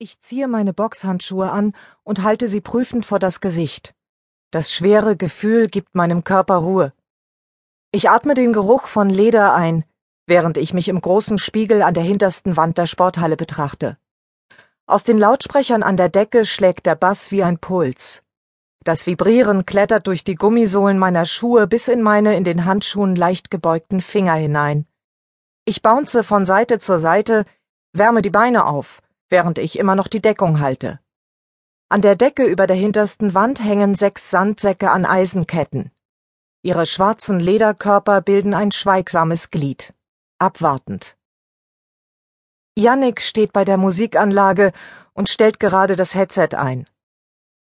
Ich 0.00 0.20
ziehe 0.20 0.46
meine 0.46 0.72
Boxhandschuhe 0.72 1.50
an 1.50 1.74
und 2.04 2.22
halte 2.22 2.46
sie 2.46 2.60
prüfend 2.60 3.04
vor 3.04 3.18
das 3.18 3.40
Gesicht. 3.40 3.96
Das 4.52 4.72
schwere 4.72 5.16
Gefühl 5.16 5.66
gibt 5.66 5.96
meinem 5.96 6.22
Körper 6.22 6.54
Ruhe. 6.54 6.92
Ich 7.90 8.08
atme 8.08 8.34
den 8.34 8.52
Geruch 8.52 8.86
von 8.86 9.10
Leder 9.10 9.54
ein, 9.54 9.84
während 10.28 10.56
ich 10.56 10.72
mich 10.72 10.86
im 10.86 11.00
großen 11.00 11.38
Spiegel 11.38 11.82
an 11.82 11.94
der 11.94 12.04
hintersten 12.04 12.56
Wand 12.56 12.78
der 12.78 12.86
Sporthalle 12.86 13.36
betrachte. 13.36 13.98
Aus 14.86 15.02
den 15.02 15.18
Lautsprechern 15.18 15.82
an 15.82 15.96
der 15.96 16.10
Decke 16.10 16.44
schlägt 16.44 16.86
der 16.86 16.94
Bass 16.94 17.32
wie 17.32 17.42
ein 17.42 17.58
Puls. 17.58 18.22
Das 18.84 19.04
Vibrieren 19.04 19.66
klettert 19.66 20.06
durch 20.06 20.22
die 20.22 20.36
Gummisohlen 20.36 21.00
meiner 21.00 21.26
Schuhe 21.26 21.66
bis 21.66 21.88
in 21.88 22.02
meine 22.02 22.36
in 22.36 22.44
den 22.44 22.66
Handschuhen 22.66 23.16
leicht 23.16 23.50
gebeugten 23.50 24.00
Finger 24.00 24.34
hinein. 24.34 24.86
Ich 25.64 25.82
bounce 25.82 26.22
von 26.22 26.46
Seite 26.46 26.78
zur 26.78 27.00
Seite, 27.00 27.44
wärme 27.92 28.22
die 28.22 28.30
Beine 28.30 28.64
auf 28.64 29.02
während 29.30 29.58
ich 29.58 29.78
immer 29.78 29.94
noch 29.94 30.08
die 30.08 30.20
Deckung 30.20 30.60
halte. 30.60 31.00
An 31.90 32.02
der 32.02 32.16
Decke 32.16 32.44
über 32.44 32.66
der 32.66 32.76
hintersten 32.76 33.34
Wand 33.34 33.62
hängen 33.64 33.94
sechs 33.94 34.30
Sandsäcke 34.30 34.90
an 34.90 35.06
Eisenketten. 35.06 35.90
Ihre 36.62 36.86
schwarzen 36.86 37.40
Lederkörper 37.40 38.20
bilden 38.20 38.52
ein 38.52 38.72
schweigsames 38.72 39.50
Glied. 39.50 39.94
Abwartend. 40.38 41.16
Yannick 42.76 43.20
steht 43.20 43.52
bei 43.52 43.64
der 43.64 43.76
Musikanlage 43.76 44.72
und 45.12 45.28
stellt 45.28 45.58
gerade 45.60 45.96
das 45.96 46.14
Headset 46.14 46.54
ein. 46.56 46.86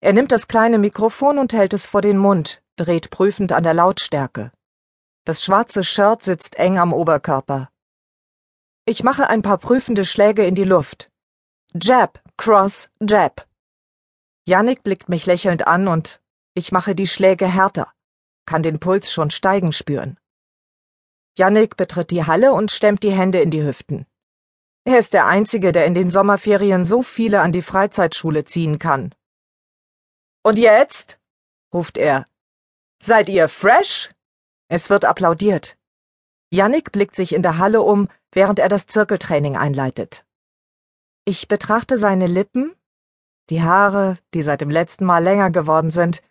Er 0.00 0.12
nimmt 0.12 0.32
das 0.32 0.48
kleine 0.48 0.78
Mikrofon 0.78 1.38
und 1.38 1.52
hält 1.52 1.72
es 1.72 1.86
vor 1.86 2.00
den 2.00 2.16
Mund, 2.16 2.62
dreht 2.76 3.10
prüfend 3.10 3.52
an 3.52 3.62
der 3.62 3.74
Lautstärke. 3.74 4.52
Das 5.24 5.44
schwarze 5.44 5.84
Shirt 5.84 6.22
sitzt 6.22 6.56
eng 6.56 6.78
am 6.78 6.92
Oberkörper. 6.92 7.70
Ich 8.84 9.02
mache 9.02 9.28
ein 9.28 9.42
paar 9.42 9.58
prüfende 9.58 10.04
Schläge 10.04 10.44
in 10.44 10.54
die 10.54 10.64
Luft. 10.64 11.09
Jab, 11.74 12.20
Cross, 12.36 12.90
Jab. 13.00 13.46
Yannick 14.44 14.82
blickt 14.82 15.08
mich 15.08 15.26
lächelnd 15.26 15.68
an 15.68 15.86
und 15.86 16.20
ich 16.52 16.72
mache 16.72 16.96
die 16.96 17.06
Schläge 17.06 17.46
härter, 17.46 17.92
kann 18.44 18.64
den 18.64 18.80
Puls 18.80 19.12
schon 19.12 19.30
steigen 19.30 19.72
spüren. 19.72 20.18
Yannick 21.38 21.76
betritt 21.76 22.10
die 22.10 22.24
Halle 22.24 22.52
und 22.54 22.72
stemmt 22.72 23.04
die 23.04 23.12
Hände 23.12 23.40
in 23.40 23.52
die 23.52 23.62
Hüften. 23.62 24.06
Er 24.84 24.98
ist 24.98 25.12
der 25.12 25.26
Einzige, 25.26 25.70
der 25.70 25.86
in 25.86 25.94
den 25.94 26.10
Sommerferien 26.10 26.84
so 26.84 27.04
viele 27.04 27.40
an 27.40 27.52
die 27.52 27.62
Freizeitschule 27.62 28.44
ziehen 28.44 28.80
kann. 28.80 29.14
Und 30.42 30.58
jetzt? 30.58 31.20
ruft 31.72 31.98
er. 31.98 32.26
Seid 33.00 33.28
ihr 33.28 33.48
fresh? 33.48 34.10
Es 34.66 34.90
wird 34.90 35.04
applaudiert. 35.04 35.76
Yannick 36.50 36.90
blickt 36.90 37.14
sich 37.14 37.32
in 37.32 37.42
der 37.42 37.58
Halle 37.58 37.82
um, 37.82 38.08
während 38.32 38.58
er 38.58 38.68
das 38.68 38.88
Zirkeltraining 38.88 39.56
einleitet. 39.56 40.24
Ich 41.24 41.48
betrachte 41.48 41.98
seine 41.98 42.26
Lippen, 42.26 42.74
die 43.50 43.62
Haare, 43.62 44.16
die 44.32 44.42
seit 44.42 44.60
dem 44.60 44.70
letzten 44.70 45.04
Mal 45.04 45.22
länger 45.22 45.50
geworden 45.50 45.90
sind, 45.90 46.22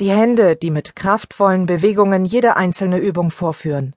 die 0.00 0.10
Hände, 0.10 0.56
die 0.56 0.70
mit 0.70 0.96
kraftvollen 0.96 1.66
Bewegungen 1.66 2.24
jede 2.24 2.56
einzelne 2.56 2.98
Übung 2.98 3.30
vorführen. 3.30 3.94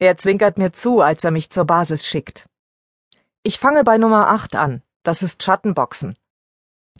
Er 0.00 0.16
zwinkert 0.16 0.58
mir 0.58 0.72
zu, 0.72 1.00
als 1.00 1.22
er 1.22 1.30
mich 1.30 1.50
zur 1.50 1.64
Basis 1.64 2.06
schickt. 2.06 2.48
Ich 3.44 3.58
fange 3.58 3.84
bei 3.84 3.98
Nummer 3.98 4.28
8 4.28 4.56
an, 4.56 4.82
das 5.04 5.22
ist 5.22 5.42
Schattenboxen. 5.42 6.16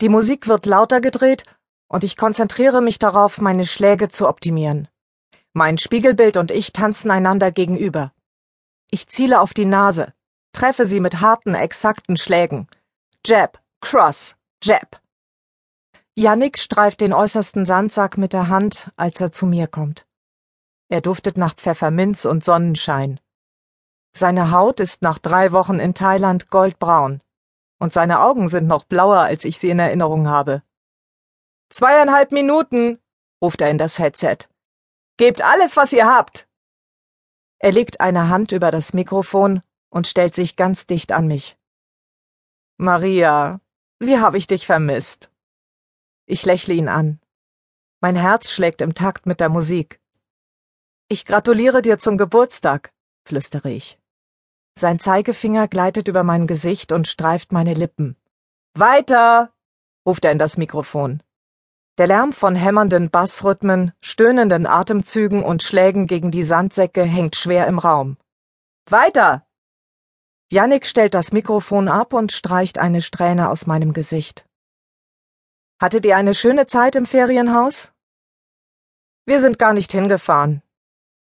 Die 0.01 0.09
Musik 0.09 0.47
wird 0.47 0.67
lauter 0.67 1.01
gedreht 1.01 1.45
und 1.89 2.05
ich 2.05 2.17
konzentriere 2.17 2.83
mich 2.83 2.99
darauf, 2.99 3.41
meine 3.41 3.67
Schläge 3.67 4.09
zu 4.09 4.29
optimieren. 4.29 4.89
Mein 5.53 5.79
Spiegelbild 5.79 6.37
und 6.37 6.51
ich 6.51 6.73
tanzen 6.73 7.11
einander 7.11 7.51
gegenüber. 7.51 8.13
Ich 8.91 9.09
ziele 9.09 9.41
auf 9.41 9.55
die 9.55 9.65
Nase, 9.65 10.13
Treffe 10.55 10.87
sie 10.87 11.01
mit 11.01 11.21
harten, 11.21 11.55
exakten 11.57 12.17
Schlägen. 12.17 12.69
Jab, 13.27 13.61
Cross, 13.81 14.37
Jab. 14.63 15.01
Yannick 16.15 16.59
streift 16.61 17.01
den 17.01 17.13
äußersten 17.13 17.67
Sandsack 17.67 18.17
mit 18.17 18.33
der 18.33 18.49
Hand, 18.49 18.93
als 18.95 19.21
er 19.21 19.33
zu 19.33 19.47
mir 19.47 19.67
kommt. 19.67 20.07
Er 20.89 21.01
duftet 21.01 21.37
nach 21.37 21.57
Pfefferminz 21.57 22.25
und 22.25 22.45
Sonnenschein. 22.45 23.19
Seine 24.17 24.53
Haut 24.53 24.79
ist 24.79 25.03
nach 25.03 25.19
drei 25.19 25.51
Wochen 25.51 25.81
in 25.81 25.93
Thailand 25.93 26.51
goldbraun. 26.51 27.21
Und 27.81 27.93
seine 27.93 28.21
Augen 28.21 28.49
sind 28.49 28.69
noch 28.69 28.85
blauer, 28.85 29.19
als 29.19 29.45
ich 29.45 29.59
sie 29.59 29.71
in 29.71 29.81
Erinnerung 29.81 30.29
habe. 30.29 30.63
Zweieinhalb 31.69 32.31
Minuten, 32.31 33.01
ruft 33.43 33.61
er 33.61 33.71
in 33.71 33.79
das 33.79 33.99
Headset. 33.99 34.39
Gebt 35.17 35.43
alles, 35.43 35.77
was 35.77 35.93
ihr 35.93 36.07
habt. 36.07 36.47
Er 37.59 37.73
legt 37.73 38.01
eine 38.01 38.29
Hand 38.29 38.53
über 38.53 38.71
das 38.71 38.95
Mikrofon 38.95 39.63
und 39.95 40.09
stellt 40.09 40.35
sich 40.35 40.57
ganz 40.57 40.87
dicht 40.87 41.13
an 41.13 41.29
mich. 41.29 41.57
Maria, 42.79 43.61
wie 44.01 44.19
habe 44.19 44.37
ich 44.37 44.49
dich 44.49 44.67
vermisst? 44.67 45.31
Ich 46.27 46.45
lächle 46.45 46.75
ihn 46.75 46.89
an. 46.89 47.21
Mein 48.01 48.17
Herz 48.17 48.51
schlägt 48.51 48.81
im 48.81 48.95
Takt 48.95 49.25
mit 49.25 49.39
der 49.39 49.49
Musik. 49.49 50.01
Ich 51.09 51.25
gratuliere 51.25 51.81
dir 51.81 52.01
zum 52.01 52.19
Geburtstag, 52.19 52.93
flüstere 53.25 53.71
ich. 53.71 54.01
Sein 54.77 54.99
Zeigefinger 54.99 55.69
gleitet 55.69 56.09
über 56.09 56.25
mein 56.25 56.49
Gesicht 56.49 56.91
und 56.91 57.07
streift 57.07 57.53
meine 57.53 57.75
Lippen. 57.75 58.17
Weiter! 58.75 59.53
ruft 60.05 60.25
er 60.25 60.33
in 60.33 60.41
das 60.41 60.57
Mikrofon. 60.57 61.23
Der 61.99 62.09
Lärm 62.09 62.33
von 62.33 62.57
hämmernden 62.57 63.11
Bassrhythmen, 63.11 63.93
stöhnenden 64.01 64.67
Atemzügen 64.67 65.45
und 65.45 65.63
Schlägen 65.63 66.09
gegen 66.09 66.33
die 66.33 66.43
Sandsäcke 66.43 67.05
hängt 67.05 67.37
schwer 67.37 67.69
im 67.69 67.79
Raum. 67.79 68.17
Weiter! 68.91 69.47
Jannik 70.55 70.87
stellt 70.87 71.15
das 71.15 71.33
Mikrofon 71.33 71.89
ab 71.89 72.13
und 72.13 72.31
streicht 72.31 72.79
eine 72.79 73.03
Strähne 73.03 73.51
aus 73.51 73.67
meinem 73.67 73.93
Gesicht. 73.93 74.47
Hattet 75.83 76.07
ihr 76.07 76.17
eine 76.17 76.33
schöne 76.33 76.69
Zeit 76.69 76.95
im 76.95 77.07
Ferienhaus? 77.07 77.93
Wir 79.27 79.41
sind 79.41 79.59
gar 79.59 79.73
nicht 79.73 79.91
hingefahren. 79.91 80.63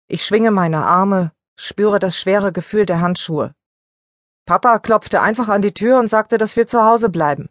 Ich 0.07 0.23
schwinge 0.23 0.51
meine 0.51 0.85
Arme, 0.85 1.31
spüre 1.55 1.97
das 1.97 2.15
schwere 2.15 2.51
Gefühl 2.51 2.85
der 2.85 3.01
Handschuhe. 3.01 3.55
Papa 4.45 4.77
klopfte 4.77 5.19
einfach 5.19 5.49
an 5.49 5.63
die 5.63 5.73
Tür 5.73 5.97
und 5.97 6.09
sagte, 6.09 6.37
dass 6.37 6.55
wir 6.55 6.67
zu 6.67 6.85
Hause 6.85 7.09
bleiben. 7.09 7.49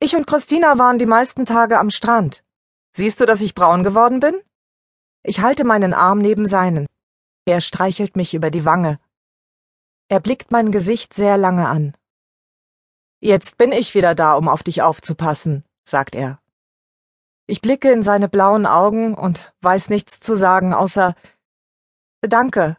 Ich 0.00 0.16
und 0.16 0.26
Christina 0.26 0.78
waren 0.78 0.98
die 0.98 1.04
meisten 1.04 1.44
Tage 1.44 1.78
am 1.78 1.90
Strand. 1.90 2.42
Siehst 2.96 3.20
du, 3.20 3.26
dass 3.26 3.42
ich 3.42 3.54
braun 3.54 3.84
geworden 3.84 4.18
bin? 4.18 4.40
Ich 5.24 5.40
halte 5.40 5.64
meinen 5.64 5.92
Arm 5.92 6.20
neben 6.20 6.46
seinen. 6.46 6.86
Er 7.44 7.60
streichelt 7.60 8.16
mich 8.16 8.32
über 8.32 8.50
die 8.50 8.64
Wange. 8.64 8.98
Er 10.14 10.20
blickt 10.20 10.52
mein 10.52 10.70
Gesicht 10.70 11.12
sehr 11.12 11.36
lange 11.36 11.66
an. 11.66 11.96
Jetzt 13.18 13.58
bin 13.58 13.72
ich 13.72 13.96
wieder 13.96 14.14
da, 14.14 14.34
um 14.34 14.48
auf 14.48 14.62
dich 14.62 14.80
aufzupassen, 14.80 15.64
sagt 15.84 16.14
er. 16.14 16.40
Ich 17.48 17.60
blicke 17.60 17.90
in 17.90 18.04
seine 18.04 18.28
blauen 18.28 18.64
Augen 18.64 19.14
und 19.14 19.52
weiß 19.62 19.90
nichts 19.90 20.20
zu 20.20 20.36
sagen, 20.36 20.72
außer 20.72 21.16
Danke. 22.20 22.76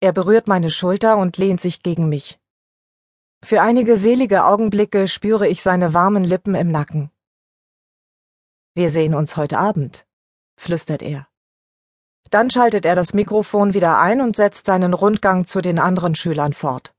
Er 0.00 0.12
berührt 0.12 0.48
meine 0.48 0.68
Schulter 0.68 1.16
und 1.16 1.38
lehnt 1.38 1.62
sich 1.62 1.82
gegen 1.82 2.10
mich. 2.10 2.38
Für 3.42 3.62
einige 3.62 3.96
selige 3.96 4.44
Augenblicke 4.44 5.08
spüre 5.08 5.48
ich 5.48 5.62
seine 5.62 5.94
warmen 5.94 6.24
Lippen 6.24 6.54
im 6.54 6.70
Nacken. 6.70 7.10
Wir 8.74 8.90
sehen 8.90 9.14
uns 9.14 9.38
heute 9.38 9.56
Abend, 9.56 10.06
flüstert 10.58 11.00
er. 11.00 11.26
Dann 12.30 12.50
schaltet 12.50 12.84
er 12.84 12.94
das 12.94 13.14
Mikrofon 13.14 13.74
wieder 13.74 13.98
ein 13.98 14.20
und 14.20 14.36
setzt 14.36 14.66
seinen 14.66 14.94
Rundgang 14.94 15.46
zu 15.46 15.60
den 15.60 15.78
anderen 15.78 16.14
Schülern 16.14 16.52
fort. 16.52 16.94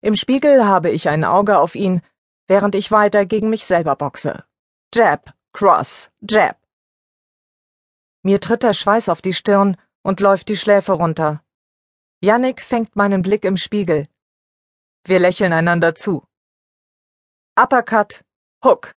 Im 0.00 0.16
Spiegel 0.16 0.64
habe 0.64 0.90
ich 0.90 1.08
ein 1.08 1.24
Auge 1.24 1.58
auf 1.58 1.74
ihn, 1.74 2.00
während 2.46 2.74
ich 2.74 2.90
weiter 2.90 3.26
gegen 3.26 3.50
mich 3.50 3.66
selber 3.66 3.96
boxe. 3.96 4.44
Jab, 4.94 5.34
Cross, 5.52 6.10
Jab. 6.20 6.56
Mir 8.22 8.40
tritt 8.40 8.62
der 8.62 8.74
Schweiß 8.74 9.08
auf 9.08 9.22
die 9.22 9.34
Stirn 9.34 9.76
und 10.02 10.20
läuft 10.20 10.48
die 10.48 10.56
Schläfe 10.56 10.92
runter. 10.92 11.42
Yannick 12.22 12.60
fängt 12.62 12.96
meinen 12.96 13.22
Blick 13.22 13.44
im 13.44 13.56
Spiegel. 13.56 14.08
Wir 15.04 15.18
lächeln 15.18 15.52
einander 15.52 15.94
zu. 15.94 16.24
Uppercut, 17.56 18.24
Hook. 18.64 18.92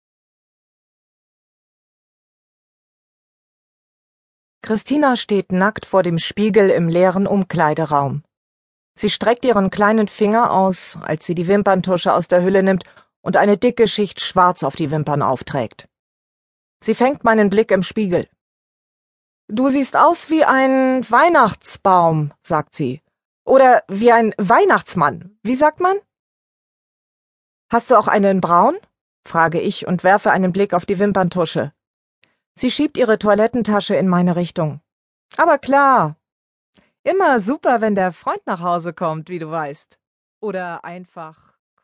Christina 4.63 5.17
steht 5.17 5.51
nackt 5.51 5.85
vor 5.85 6.03
dem 6.03 6.19
Spiegel 6.19 6.69
im 6.69 6.87
leeren 6.87 7.25
Umkleideraum. 7.25 8.23
Sie 8.95 9.09
streckt 9.09 9.43
ihren 9.43 9.71
kleinen 9.71 10.07
Finger 10.07 10.51
aus, 10.51 10.97
als 11.01 11.25
sie 11.25 11.33
die 11.33 11.47
Wimperntusche 11.47 12.13
aus 12.13 12.27
der 12.27 12.43
Hülle 12.43 12.61
nimmt 12.61 12.83
und 13.21 13.37
eine 13.37 13.57
dicke 13.57 13.87
Schicht 13.87 14.21
Schwarz 14.21 14.63
auf 14.63 14.75
die 14.75 14.91
Wimpern 14.91 15.21
aufträgt. 15.21 15.87
Sie 16.83 16.93
fängt 16.93 17.23
meinen 17.23 17.49
Blick 17.49 17.71
im 17.71 17.83
Spiegel. 17.83 18.27
Du 19.47 19.69
siehst 19.69 19.97
aus 19.97 20.29
wie 20.29 20.45
ein 20.45 21.09
Weihnachtsbaum, 21.09 22.31
sagt 22.43 22.75
sie. 22.75 23.01
Oder 23.43 23.83
wie 23.87 24.11
ein 24.11 24.33
Weihnachtsmann. 24.37 25.37
Wie 25.43 25.55
sagt 25.55 25.79
man? 25.79 25.97
Hast 27.71 27.89
du 27.89 27.95
auch 27.97 28.07
einen 28.07 28.41
Braun? 28.41 28.77
frage 29.27 29.59
ich 29.59 29.87
und 29.87 30.03
werfe 30.03 30.31
einen 30.31 30.51
Blick 30.51 30.73
auf 30.73 30.85
die 30.85 30.99
Wimperntusche. 30.99 31.73
Sie 32.55 32.71
schiebt 32.71 32.97
ihre 32.97 33.17
Toilettentasche 33.17 33.95
in 33.95 34.07
meine 34.07 34.35
Richtung. 34.35 34.81
Aber 35.37 35.57
klar. 35.57 36.17
Immer 37.03 37.39
super, 37.39 37.81
wenn 37.81 37.95
der 37.95 38.11
Freund 38.11 38.45
nach 38.45 38.61
Hause 38.61 38.93
kommt, 38.93 39.29
wie 39.29 39.39
du 39.39 39.49
weißt. 39.49 39.97
Oder 40.39 40.83
einfach 40.85 41.50